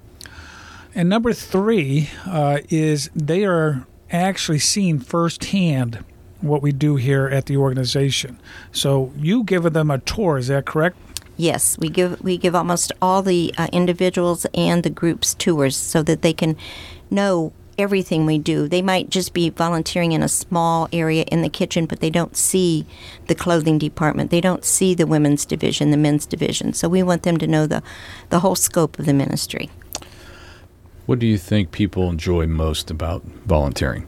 And 0.95 1.09
number 1.09 1.33
three 1.33 2.09
uh, 2.25 2.59
is 2.69 3.09
they 3.13 3.45
are 3.45 3.85
actually 4.09 4.59
seeing 4.59 4.99
firsthand 4.99 6.03
what 6.41 6.61
we 6.61 6.71
do 6.71 6.95
here 6.95 7.27
at 7.27 7.47
the 7.47 7.57
organization. 7.57 8.39
So 8.71 9.11
you 9.17 9.43
give 9.43 9.63
them 9.73 9.91
a 9.91 9.97
tour, 9.99 10.37
is 10.37 10.47
that 10.47 10.65
correct? 10.65 10.97
Yes, 11.35 11.77
we 11.77 11.89
give 11.89 12.19
we 12.23 12.35
give 12.37 12.55
almost 12.55 12.91
all 12.99 13.21
the 13.21 13.53
uh, 13.59 13.67
individuals 13.71 14.47
and 14.55 14.81
the 14.81 14.89
groups 14.89 15.35
tours 15.35 15.75
so 15.75 16.01
that 16.01 16.23
they 16.23 16.33
can 16.33 16.57
know 17.11 17.53
everything 17.77 18.25
we 18.25 18.37
do. 18.37 18.67
They 18.67 18.81
might 18.81 19.09
just 19.09 19.33
be 19.33 19.49
volunteering 19.49 20.11
in 20.11 20.23
a 20.23 20.27
small 20.27 20.87
area 20.91 21.23
in 21.23 21.41
the 21.41 21.49
kitchen, 21.49 21.85
but 21.85 21.99
they 21.99 22.09
don't 22.09 22.35
see 22.35 22.85
the 23.27 23.35
clothing 23.35 23.77
department. 23.77 24.31
They 24.31 24.41
don't 24.41 24.65
see 24.65 24.93
the 24.93 25.07
women's 25.07 25.45
division, 25.45 25.91
the 25.91 25.97
men's 25.97 26.25
division. 26.25 26.73
So 26.73 26.89
we 26.89 27.03
want 27.03 27.23
them 27.23 27.37
to 27.37 27.47
know 27.47 27.67
the 27.67 27.83
the 28.29 28.39
whole 28.39 28.55
scope 28.55 28.99
of 28.99 29.05
the 29.05 29.13
ministry. 29.13 29.69
What 31.05 31.19
do 31.19 31.25
you 31.25 31.37
think 31.37 31.71
people 31.71 32.09
enjoy 32.09 32.47
most 32.47 32.91
about 32.91 33.23
volunteering? 33.23 34.07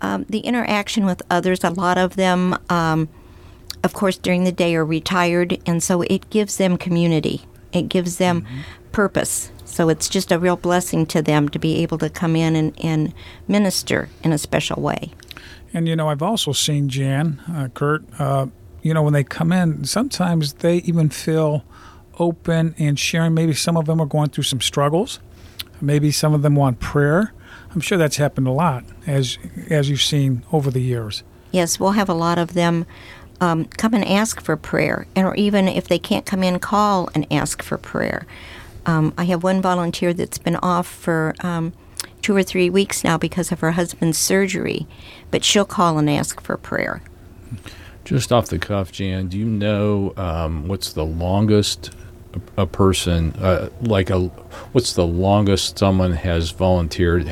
Um, 0.00 0.24
the 0.28 0.40
interaction 0.40 1.04
with 1.04 1.22
others. 1.30 1.62
A 1.62 1.70
lot 1.70 1.98
of 1.98 2.16
them, 2.16 2.58
um, 2.68 3.08
of 3.84 3.92
course, 3.92 4.16
during 4.16 4.44
the 4.44 4.52
day 4.52 4.74
are 4.74 4.84
retired, 4.84 5.58
and 5.66 5.82
so 5.82 6.02
it 6.02 6.28
gives 6.30 6.56
them 6.56 6.76
community. 6.76 7.42
It 7.72 7.88
gives 7.88 8.16
them 8.16 8.42
mm-hmm. 8.42 8.60
purpose. 8.92 9.52
So 9.70 9.88
it's 9.88 10.08
just 10.08 10.32
a 10.32 10.38
real 10.38 10.56
blessing 10.56 11.06
to 11.06 11.22
them 11.22 11.48
to 11.50 11.58
be 11.58 11.76
able 11.82 11.96
to 11.98 12.10
come 12.10 12.34
in 12.34 12.56
and, 12.56 12.78
and 12.84 13.14
minister 13.46 14.08
in 14.24 14.32
a 14.32 14.38
special 14.38 14.82
way. 14.82 15.12
And 15.72 15.86
you 15.86 15.94
know, 15.94 16.08
I've 16.08 16.22
also 16.22 16.52
seen 16.52 16.88
Jan, 16.88 17.40
uh, 17.48 17.68
Kurt. 17.72 18.02
Uh, 18.18 18.46
you 18.82 18.92
know, 18.92 19.02
when 19.02 19.12
they 19.12 19.24
come 19.24 19.52
in, 19.52 19.84
sometimes 19.84 20.54
they 20.54 20.78
even 20.78 21.08
feel 21.08 21.64
open 22.18 22.74
and 22.78 22.98
sharing. 22.98 23.34
Maybe 23.34 23.54
some 23.54 23.76
of 23.76 23.86
them 23.86 24.00
are 24.00 24.06
going 24.06 24.30
through 24.30 24.44
some 24.44 24.60
struggles. 24.60 25.20
Maybe 25.80 26.10
some 26.10 26.34
of 26.34 26.42
them 26.42 26.56
want 26.56 26.80
prayer. 26.80 27.32
I'm 27.72 27.80
sure 27.80 27.96
that's 27.96 28.16
happened 28.16 28.48
a 28.48 28.52
lot 28.52 28.84
as 29.06 29.38
as 29.68 29.88
you've 29.88 30.02
seen 30.02 30.44
over 30.52 30.70
the 30.70 30.80
years. 30.80 31.22
Yes, 31.52 31.78
we'll 31.78 31.92
have 31.92 32.08
a 32.08 32.14
lot 32.14 32.38
of 32.38 32.54
them 32.54 32.86
um, 33.40 33.64
come 33.64 33.94
and 33.94 34.04
ask 34.04 34.40
for 34.40 34.56
prayer, 34.56 35.06
and 35.14 35.26
or 35.26 35.34
even 35.36 35.68
if 35.68 35.86
they 35.86 35.98
can't 35.98 36.26
come 36.26 36.42
in, 36.42 36.58
call 36.58 37.08
and 37.14 37.26
ask 37.32 37.62
for 37.62 37.78
prayer. 37.78 38.26
Um, 38.90 39.14
I 39.16 39.24
have 39.24 39.44
one 39.44 39.62
volunteer 39.62 40.12
that's 40.12 40.38
been 40.38 40.56
off 40.56 40.86
for 40.88 41.36
um, 41.40 41.72
two 42.22 42.34
or 42.34 42.42
three 42.42 42.68
weeks 42.68 43.04
now 43.04 43.16
because 43.16 43.52
of 43.52 43.60
her 43.60 43.72
husband's 43.72 44.18
surgery, 44.18 44.88
but 45.30 45.44
she'll 45.44 45.64
call 45.64 45.96
and 45.98 46.10
ask 46.10 46.40
for 46.40 46.56
prayer. 46.56 47.00
Just 48.04 48.32
off 48.32 48.48
the 48.48 48.58
cuff, 48.58 48.90
Jan, 48.90 49.28
do 49.28 49.38
you 49.38 49.44
know 49.44 50.12
um, 50.16 50.66
what's 50.66 50.92
the 50.92 51.04
longest 51.04 51.90
a 52.56 52.66
person 52.66 53.32
uh, 53.40 53.68
like 53.80 54.08
a 54.08 54.26
what's 54.70 54.92
the 54.92 55.06
longest 55.06 55.78
someone 55.78 56.12
has 56.12 56.52
volunteered 56.52 57.26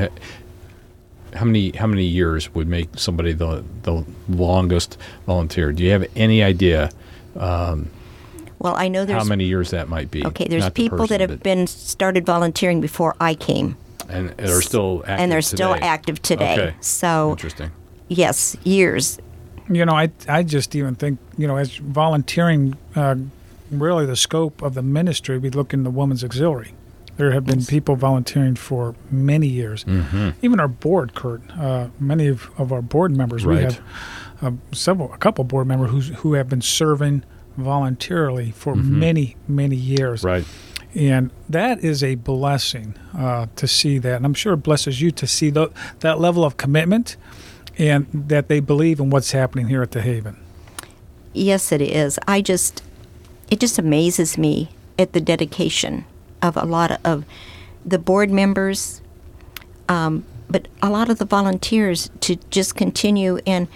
how 1.35 1.45
many 1.45 1.71
how 1.71 1.87
many 1.87 2.03
years 2.03 2.53
would 2.53 2.67
make 2.67 2.88
somebody 2.99 3.33
the 3.33 3.65
the 3.83 4.05
longest 4.29 4.99
volunteer 5.25 5.71
do 5.71 5.85
you 5.85 5.93
have 5.93 6.05
any 6.17 6.43
idea 6.43 6.91
um, 7.37 7.88
well 8.59 8.75
i 8.77 8.88
know 8.88 9.05
there's 9.05 9.23
how 9.23 9.29
many 9.29 9.45
years 9.45 9.71
that 9.71 9.88
might 9.88 10.11
be 10.11 10.25
okay 10.25 10.47
there's 10.49 10.65
Not 10.65 10.75
people 10.75 10.99
the 10.99 11.05
person, 11.05 11.19
that 11.19 11.31
have 11.31 11.43
been 11.43 11.67
started 11.67 12.25
volunteering 12.25 12.81
before 12.81 13.15
i 13.21 13.35
came 13.35 13.77
and 14.09 14.31
they're 14.31 14.62
still 14.62 15.00
active 15.07 15.21
and 15.21 15.33
they're 15.33 15.43
today. 15.43 15.57
still 15.57 15.75
active 15.81 16.23
today 16.23 16.53
okay. 16.53 16.77
so 16.81 17.31
interesting 17.33 17.71
yes 18.09 18.57
years 18.65 19.19
you 19.69 19.85
know 19.85 19.95
i 19.95 20.11
i 20.29 20.43
just 20.43 20.75
even 20.75 20.95
think 20.95 21.19
you 21.37 21.47
know 21.47 21.57
as 21.57 21.77
volunteering 21.77 22.77
uh, 22.97 23.15
really 23.71 24.07
the 24.07 24.17
scope 24.17 24.62
of 24.62 24.75
the 24.75 24.83
ministry, 24.83 25.38
we 25.38 25.50
look 25.50 25.73
in 25.73 25.83
the 25.83 25.91
Women's 25.91 26.25
Auxiliary. 26.25 26.73
There 27.17 27.33
have 27.33 27.45
been 27.45 27.65
people 27.65 27.97
volunteering 27.97 28.55
for 28.55 28.95
many 29.11 29.49
years. 29.49 29.85
Mm-hmm. 29.85 30.31
Even 30.41 30.61
our 30.61 30.69
board, 30.69 31.15
Kurt, 31.15 31.43
uh, 31.59 31.88
many 31.99 32.29
of, 32.29 32.49
of, 32.59 32.73
our 32.73 32.81
board 32.81 33.17
members, 33.17 33.45
right. 33.45 33.57
we 33.57 33.62
have 33.65 33.83
uh, 34.41 34.53
several, 34.73 35.12
a 35.12 35.19
couple 35.19 35.43
board 35.43 35.67
members 35.67 35.91
who, 35.91 36.15
who 36.15 36.35
have 36.35 36.49
been 36.49 36.62
serving 36.62 37.25
voluntarily 37.59 38.50
for 38.50 38.75
mm-hmm. 38.75 38.99
many, 38.99 39.37
many 39.47 39.77
years. 39.77 40.23
Right. 40.23 40.45
And 40.95 41.31
that 41.49 41.81
is 41.85 42.03
a 42.03 42.15
blessing 42.15 42.95
uh, 43.17 43.47
to 43.57 43.69
see 43.69 43.99
that. 43.99 44.17
And 44.17 44.25
I'm 44.25 44.35
sure 44.35 44.55
it 44.55 44.59
blesses 44.59 45.00
you 45.00 45.11
to 45.12 45.27
see 45.27 45.50
the, 45.50 45.71
that 46.00 46.19
level 46.19 46.45
of 46.45 46.57
commitment 46.57 47.17
and 47.77 48.07
that 48.12 48.49
they 48.49 48.61
believe 48.61 48.99
in 48.99 49.11
what's 49.11 49.33
happening 49.33 49.69
here 49.69 49.83
at 49.83 49.91
the 49.91 50.03
Haven. 50.03 50.38
Yes, 51.35 51.71
it 51.73 51.83
is. 51.83 52.19
I 52.27 52.41
just, 52.41 52.83
it 53.50 53.61
just 53.61 53.79
amazes 53.79 54.38
me 54.38 54.71
at 54.99 55.12
the 55.12 55.21
dedication 55.21 56.05
of 56.43 56.57
a 56.57 56.65
lot 56.65 57.00
of 57.05 57.25
the 57.85 57.99
board 57.99 58.31
members, 58.31 59.00
um, 59.88 60.25
but 60.50 60.67
a 60.83 60.91
lot 60.91 61.11
of 61.11 61.19
the 61.19 61.25
volunteers 61.25 62.11
to 62.21 62.37
just 62.50 62.75
continue. 62.75 63.38
And 63.47 63.69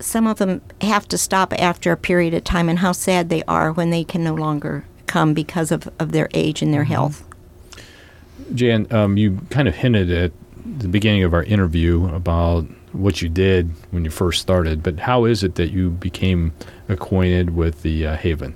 some 0.00 0.26
of 0.26 0.38
them 0.38 0.60
have 0.80 1.06
to 1.08 1.18
stop 1.18 1.52
after 1.58 1.92
a 1.92 1.96
period 1.96 2.34
of 2.34 2.44
time, 2.44 2.68
and 2.68 2.78
how 2.78 2.92
sad 2.92 3.28
they 3.28 3.42
are 3.44 3.72
when 3.72 3.90
they 3.90 4.04
can 4.04 4.24
no 4.24 4.34
longer 4.34 4.84
come 5.06 5.34
because 5.34 5.70
of, 5.70 5.88
of 5.98 6.12
their 6.12 6.28
age 6.34 6.62
and 6.62 6.72
their 6.72 6.82
mm-hmm. 6.82 6.92
health. 6.92 7.24
Jan, 8.54 8.86
um, 8.92 9.16
you 9.16 9.38
kind 9.50 9.68
of 9.68 9.74
hinted 9.74 10.10
at 10.10 10.32
the 10.78 10.88
beginning 10.88 11.24
of 11.24 11.34
our 11.34 11.42
interview 11.44 12.06
about 12.14 12.64
what 12.92 13.22
you 13.22 13.28
did 13.28 13.70
when 13.90 14.04
you 14.04 14.10
first 14.10 14.40
started, 14.40 14.82
but 14.82 14.98
how 14.98 15.24
is 15.24 15.44
it 15.44 15.54
that 15.54 15.70
you 15.70 15.90
became 15.90 16.52
acquainted 16.88 17.50
with 17.50 17.82
the 17.82 18.06
uh, 18.06 18.16
Haven? 18.16 18.54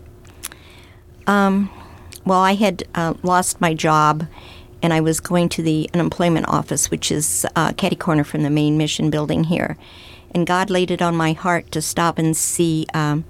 Um, 1.26 1.70
well, 2.24 2.40
I 2.40 2.54
had 2.54 2.82
uh, 2.94 3.14
lost 3.22 3.60
my 3.60 3.74
job 3.74 4.26
and 4.82 4.92
I 4.92 5.00
was 5.00 5.20
going 5.20 5.48
to 5.50 5.62
the 5.62 5.88
unemployment 5.94 6.48
office, 6.48 6.90
which 6.90 7.10
is 7.10 7.46
uh, 7.56 7.72
catty 7.72 7.96
corner 7.96 8.24
from 8.24 8.42
the 8.42 8.50
main 8.50 8.76
mission 8.76 9.08
building 9.08 9.44
here. 9.44 9.78
And 10.34 10.46
God 10.46 10.68
laid 10.68 10.90
it 10.90 11.00
on 11.00 11.14
my 11.14 11.32
heart 11.32 11.70
to 11.72 11.80
stop 11.80 12.18
and 12.18 12.36
see 12.36 12.86
um, 12.92 13.24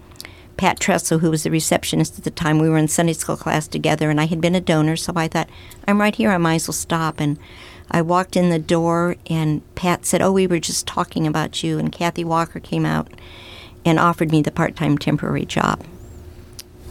Pat 0.56 0.80
Tressel, 0.80 1.18
who 1.18 1.30
was 1.30 1.42
the 1.42 1.50
receptionist 1.50 2.18
at 2.18 2.24
the 2.24 2.30
time. 2.30 2.58
We 2.58 2.68
were 2.68 2.78
in 2.78 2.88
Sunday 2.88 3.12
school 3.12 3.36
class 3.36 3.68
together, 3.68 4.10
and 4.10 4.20
I 4.20 4.24
had 4.24 4.40
been 4.40 4.54
a 4.54 4.60
donor, 4.60 4.96
so 4.96 5.12
I 5.16 5.28
thought, 5.28 5.50
I'm 5.86 6.00
right 6.00 6.14
here, 6.14 6.30
I 6.30 6.38
might 6.38 6.56
as 6.56 6.68
well 6.68 6.72
stop. 6.72 7.20
And 7.20 7.38
I 7.90 8.00
walked 8.00 8.36
in 8.36 8.50
the 8.50 8.58
door, 8.58 9.16
and 9.28 9.62
Pat 9.74 10.06
said, 10.06 10.22
Oh, 10.22 10.32
we 10.32 10.46
were 10.46 10.60
just 10.60 10.86
talking 10.86 11.26
about 11.26 11.62
you. 11.62 11.78
And 11.78 11.92
Kathy 11.92 12.24
Walker 12.24 12.60
came 12.60 12.86
out 12.86 13.08
and 13.84 13.98
offered 13.98 14.30
me 14.30 14.42
the 14.42 14.50
part 14.50 14.76
time 14.76 14.96
temporary 14.96 15.44
job. 15.44 15.84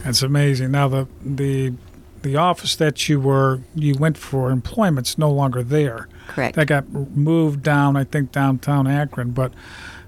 That's 0.03 0.21
amazing. 0.21 0.71
Now 0.71 0.87
the 0.87 1.07
the 1.23 1.73
the 2.21 2.35
office 2.35 2.75
that 2.75 3.09
you 3.09 3.19
were 3.19 3.61
you 3.73 3.95
went 3.95 4.17
for 4.17 4.51
employment's 4.51 5.17
no 5.17 5.31
longer 5.31 5.63
there. 5.63 6.07
Correct. 6.27 6.55
That 6.55 6.67
got 6.67 6.89
moved 6.89 7.63
down, 7.63 7.95
I 7.95 8.03
think, 8.03 8.31
downtown 8.31 8.87
Akron. 8.87 9.31
But 9.31 9.53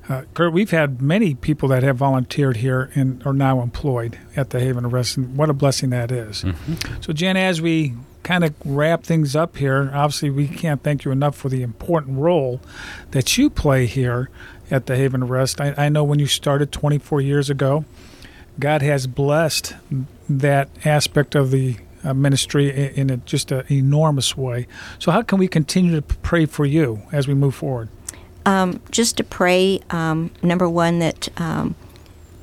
uh, 0.07 0.23
Kurt, 0.33 0.53
we've 0.53 0.71
had 0.71 1.01
many 1.01 1.33
people 1.33 1.69
that 1.69 1.83
have 1.83 1.97
volunteered 1.97 2.57
here 2.57 2.91
and 2.93 3.25
are 3.25 3.33
now 3.33 3.61
employed 3.61 4.19
at 4.35 4.51
the 4.51 4.59
Haven 4.59 4.85
of 4.85 4.93
Rest, 4.93 5.17
and 5.17 5.35
what 5.35 5.49
a 5.49 5.53
blessing 5.53 5.89
that 5.89 6.11
is. 6.11 6.43
Mm-hmm. 6.43 7.01
So, 7.01 7.11
Jen, 7.11 7.37
as 7.37 7.61
we 7.61 7.93
kind 8.23 8.43
of 8.43 8.53
wrap 8.65 9.03
things 9.03 9.35
up 9.35 9.57
here, 9.57 9.91
obviously 9.93 10.29
we 10.29 10.47
can't 10.47 10.83
thank 10.83 11.05
you 11.05 11.11
enough 11.11 11.35
for 11.35 11.49
the 11.49 11.61
important 11.61 12.19
role 12.19 12.59
that 13.11 13.37
you 13.37 13.49
play 13.49 13.85
here 13.85 14.29
at 14.69 14.85
the 14.85 14.95
Haven 14.95 15.23
of 15.23 15.29
Rest. 15.29 15.61
I, 15.61 15.73
I 15.77 15.89
know 15.89 16.03
when 16.03 16.19
you 16.19 16.27
started 16.27 16.71
24 16.71 17.21
years 17.21 17.49
ago, 17.49 17.85
God 18.59 18.81
has 18.81 19.07
blessed 19.07 19.75
that 20.29 20.69
aspect 20.85 21.35
of 21.35 21.51
the 21.51 21.77
uh, 22.03 22.13
ministry 22.13 22.69
in, 22.69 23.09
a, 23.09 23.17
just 23.17 23.51
an 23.51 23.65
enormous 23.69 24.37
way. 24.37 24.67
So, 24.99 25.11
how 25.11 25.23
can 25.23 25.39
we 25.39 25.47
continue 25.47 25.95
to 25.95 26.01
pray 26.01 26.45
for 26.45 26.65
you 26.65 27.01
as 27.11 27.27
we 27.27 27.33
move 27.33 27.55
forward? 27.55 27.89
Um, 28.45 28.81
just 28.91 29.17
to 29.17 29.23
pray, 29.23 29.79
um, 29.89 30.31
number 30.43 30.69
one, 30.69 30.99
that 30.99 31.29
um, 31.39 31.75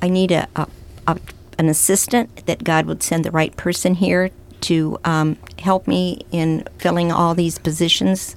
I 0.01 0.09
need 0.09 0.31
a, 0.31 0.47
a, 0.55 0.67
a, 1.07 1.19
an 1.57 1.69
assistant, 1.69 2.45
that 2.45 2.63
God 2.63 2.85
would 2.85 3.01
send 3.01 3.23
the 3.23 3.31
right 3.31 3.55
person 3.55 3.95
here 3.95 4.31
to 4.61 4.97
um, 5.03 5.37
help 5.59 5.87
me 5.87 6.25
in 6.31 6.65
filling 6.77 7.11
all 7.11 7.35
these 7.35 7.57
positions 7.59 8.35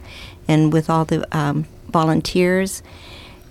and 0.48 0.72
with 0.72 0.90
all 0.90 1.04
the 1.04 1.26
um, 1.36 1.66
volunteers 1.88 2.82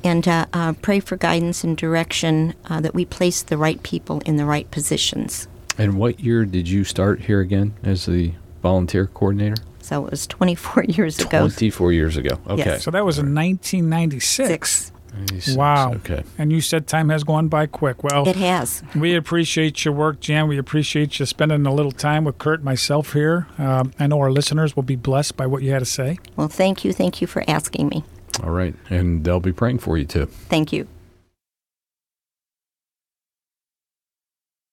and 0.04 0.28
uh, 0.28 0.46
uh, 0.54 0.74
pray 0.82 1.00
for 1.00 1.18
guidance 1.18 1.64
and 1.64 1.78
direction 1.78 2.54
uh, 2.70 2.80
that 2.80 2.94
we 2.94 3.06
place 3.06 3.42
the 3.42 3.58
right 3.58 3.82
people 3.82 4.22
in 4.26 4.38
the 4.38 4.46
right 4.46 4.70
positions. 4.72 5.48
And 5.78 5.98
what 5.98 6.20
year 6.20 6.46
did 6.46 6.70
you 6.70 6.84
start 6.84 7.22
here 7.22 7.40
again 7.40 7.74
as 7.84 8.06
the 8.06 8.34
volunteer 8.62 9.08
coordinator? 9.08 9.62
So 9.86 10.04
it 10.06 10.10
was 10.12 10.26
24 10.28 10.84
years 10.88 11.20
ago. 11.20 11.48
24 11.48 11.92
years 11.94 12.18
ago. 12.18 12.40
Okay. 12.48 12.66
Yes. 12.66 12.84
So 12.84 12.90
that 12.92 13.06
was 13.06 13.20
in 13.20 13.36
1996. 13.36 14.48
Six. 14.50 14.92
26. 15.12 15.56
Wow. 15.56 15.94
Okay. 15.94 16.24
And 16.38 16.52
you 16.52 16.60
said 16.60 16.88
time 16.88 17.10
has 17.10 17.24
gone 17.24 17.48
by 17.48 17.68
quick. 17.68 18.04
Well, 18.04 18.28
It 18.28 18.36
has. 18.36 18.84
we 18.96 19.16
appreciate 19.16 19.86
your 19.86 19.94
work, 19.94 20.20
Jan. 20.20 20.48
We 20.48 20.58
appreciate 20.58 21.20
you 21.20 21.26
spending 21.26 21.66
a 21.66 21.74
little 21.74 21.92
time 21.92 22.26
with 22.26 22.38
Kurt 22.38 22.60
and 22.60 22.66
myself 22.66 23.14
here. 23.14 23.48
Um, 23.58 23.94
I 24.00 24.08
know 24.08 24.20
our 24.20 24.32
listeners 24.32 24.76
will 24.76 24.84
be 24.84 24.96
blessed 24.98 25.38
by 25.38 25.46
what 25.48 25.62
you 25.62 25.72
had 25.72 25.80
to 25.80 25.86
say. 25.86 26.18
Well, 26.36 26.48
thank 26.50 26.84
you. 26.84 26.92
Thank 26.92 27.22
you 27.22 27.28
for 27.28 27.44
asking 27.48 27.88
me. 27.88 28.04
All 28.44 28.50
right. 28.50 28.76
And 28.90 29.24
they'll 29.24 29.40
be 29.40 29.54
praying 29.54 29.80
for 29.80 29.98
you 29.98 30.06
too. 30.06 30.26
Thank 30.26 30.74
you. 30.74 30.88